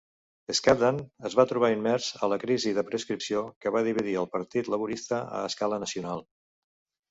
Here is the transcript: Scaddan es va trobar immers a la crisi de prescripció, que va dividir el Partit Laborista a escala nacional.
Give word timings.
Scaddan 0.59 1.01
es 1.29 1.35
va 1.39 1.45
trobar 1.51 1.69
immers 1.73 2.07
a 2.21 2.29
la 2.33 2.39
crisi 2.45 2.73
de 2.79 2.85
prescripció, 2.89 3.45
que 3.67 3.75
va 3.77 3.85
dividir 3.91 4.17
el 4.25 4.31
Partit 4.39 4.75
Laborista 4.77 5.23
a 5.41 5.45
escala 5.53 5.83
nacional. 5.87 6.29